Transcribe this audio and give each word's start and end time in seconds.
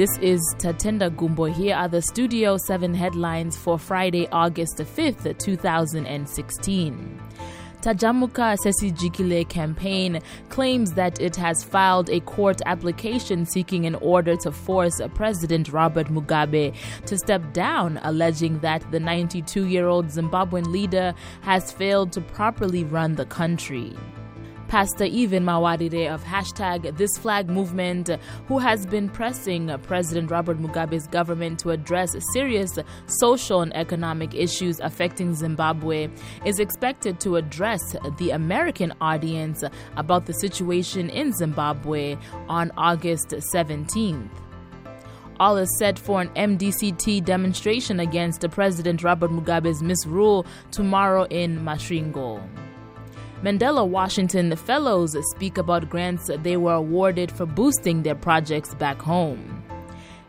This 0.00 0.16
is 0.22 0.40
Tatenda 0.56 1.14
Gumbo. 1.14 1.44
Here 1.44 1.76
are 1.76 1.86
the 1.86 2.00
Studio 2.00 2.56
7 2.56 2.94
headlines 2.94 3.54
for 3.54 3.78
Friday, 3.78 4.26
August 4.32 4.78
5th, 4.78 5.36
2016. 5.38 7.22
Tajamuka 7.82 8.56
Sesijikile 8.64 9.46
campaign 9.46 10.20
claims 10.48 10.92
that 10.92 11.20
it 11.20 11.36
has 11.36 11.62
filed 11.62 12.08
a 12.08 12.20
court 12.20 12.62
application 12.64 13.44
seeking 13.44 13.84
an 13.84 13.94
order 13.96 14.36
to 14.36 14.50
force 14.50 15.02
President 15.14 15.70
Robert 15.70 16.06
Mugabe 16.06 16.74
to 17.04 17.18
step 17.18 17.52
down, 17.52 18.00
alleging 18.02 18.58
that 18.60 18.82
the 18.90 19.00
92 19.00 19.66
year 19.66 19.86
old 19.86 20.06
Zimbabwean 20.06 20.68
leader 20.68 21.12
has 21.42 21.72
failed 21.72 22.10
to 22.12 22.22
properly 22.22 22.84
run 22.84 23.16
the 23.16 23.26
country. 23.26 23.94
Pastor 24.70 25.02
Evan 25.02 25.44
Mawarire 25.44 26.14
of 26.14 26.22
hashtag 26.22 26.96
This 26.96 27.18
Flag 27.18 27.50
Movement, 27.50 28.08
who 28.46 28.58
has 28.58 28.86
been 28.86 29.08
pressing 29.08 29.68
President 29.82 30.30
Robert 30.30 30.60
Mugabe's 30.60 31.08
government 31.08 31.58
to 31.58 31.70
address 31.70 32.14
serious 32.32 32.78
social 33.06 33.62
and 33.62 33.74
economic 33.74 34.32
issues 34.32 34.78
affecting 34.78 35.34
Zimbabwe, 35.34 36.08
is 36.44 36.60
expected 36.60 37.18
to 37.18 37.34
address 37.34 37.80
the 38.18 38.30
American 38.30 38.94
audience 39.00 39.64
about 39.96 40.26
the 40.26 40.34
situation 40.34 41.10
in 41.10 41.32
Zimbabwe 41.32 42.16
on 42.48 42.70
August 42.76 43.30
17th 43.52 44.30
all 45.40 45.56
is 45.56 45.74
set 45.78 45.98
for 45.98 46.20
an 46.20 46.28
MDCT 46.34 47.24
demonstration 47.24 47.98
against 47.98 48.46
President 48.50 49.02
Robert 49.02 49.30
Mugabe's 49.30 49.82
misrule 49.82 50.44
tomorrow 50.70 51.26
in 51.30 51.60
Masvingo. 51.60 52.46
Mandela 53.42 53.88
Washington 53.88 54.54
Fellows 54.54 55.16
speak 55.30 55.56
about 55.56 55.88
grants 55.88 56.30
they 56.42 56.58
were 56.58 56.74
awarded 56.74 57.32
for 57.32 57.46
boosting 57.46 58.02
their 58.02 58.14
projects 58.14 58.74
back 58.74 59.00
home. 59.00 59.64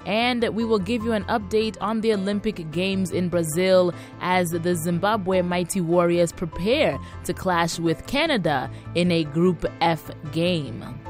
And 0.06 0.48
we 0.56 0.64
will 0.64 0.80
give 0.80 1.04
you 1.04 1.12
an 1.12 1.26
update 1.26 1.76
on 1.82 2.00
the 2.00 2.14
Olympic 2.14 2.72
Games 2.72 3.12
in 3.12 3.28
Brazil 3.28 3.94
as 4.22 4.50
the 4.52 4.76
Zimbabwe 4.76 5.42
Mighty 5.42 5.82
Warriors 5.82 6.32
prepare 6.32 6.98
to 7.26 7.34
clash 7.34 7.80
with 7.80 8.08
Canada 8.08 8.72
in 8.96 9.12
a 9.12 9.26
Group 9.26 9.66
F 9.82 10.10
game. 10.32 11.01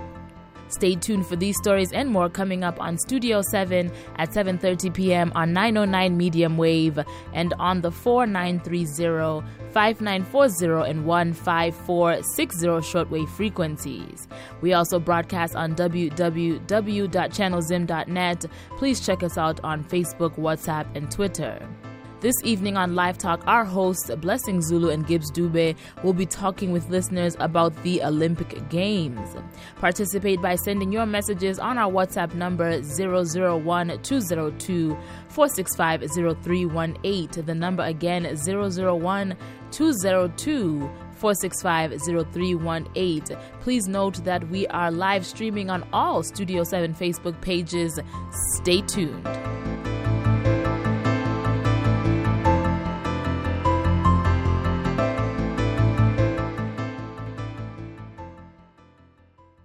Stay 0.72 0.96
tuned 0.96 1.28
for 1.28 1.36
these 1.36 1.58
stories 1.58 1.92
and 1.92 2.10
more 2.10 2.30
coming 2.30 2.64
up 2.64 2.82
on 2.82 2.98
Studio 2.98 3.42
7 3.42 3.92
at 4.16 4.30
7:30 4.30 4.94
p.m. 4.94 5.34
on 5.36 5.52
909 5.54 6.18
medium 6.18 6.58
wave 6.58 6.98
and 7.34 7.54
on 7.60 7.82
the 7.82 7.92
4930, 7.92 9.46
5940 9.74 10.90
and 10.90 11.06
15460 11.06 12.68
shortwave 12.68 13.30
frequencies. 13.30 14.28
We 14.62 14.74
also 14.74 15.00
broadcast 15.00 15.56
on 15.56 15.76
www.channelzim.net. 15.76 18.46
Please 18.78 19.06
check 19.06 19.24
us 19.24 19.38
out 19.38 19.60
on 19.64 19.84
Facebook, 19.84 20.38
WhatsApp, 20.38 20.88
and 20.96 21.12
Twitter. 21.12 21.68
This 22.22 22.36
evening 22.44 22.78
on 22.78 22.94
Live 22.94 23.18
Talk, 23.18 23.42
our 23.48 23.66
hosts, 23.66 24.14
Blessing 24.18 24.62
Zulu 24.62 24.90
and 24.90 25.08
Gibbs 25.08 25.32
Dube, 25.32 25.76
will 26.04 26.14
be 26.14 26.28
talking 26.28 26.72
with 26.72 26.88
listeners 26.88 27.36
about 27.40 27.74
the 27.82 28.04
Olympic 28.04 28.70
Games. 28.70 29.36
Participate 29.78 30.40
by 30.40 30.54
sending 30.54 30.92
your 30.92 31.08
messages 31.08 31.58
on 31.58 31.80
our 31.80 31.92
WhatsApp 31.92 32.36
number 32.36 32.80
001 32.84 34.04
202 34.04 34.98
465 35.30 36.12
0318. 36.44 37.44
The 37.44 37.56
number 37.56 37.82
again 37.82 38.26
001 38.38 39.36
202 39.72 40.80
465 41.16 42.02
0318. 42.04 43.38
Please 43.62 43.88
note 43.88 44.24
that 44.26 44.48
we 44.50 44.68
are 44.68 44.92
live 44.92 45.26
streaming 45.26 45.72
on 45.72 45.84
all 45.92 46.22
Studio 46.22 46.64
7 46.64 46.94
Facebook 46.94 47.42
pages. 47.42 48.00
Stay 48.60 48.82
tuned. 48.82 49.28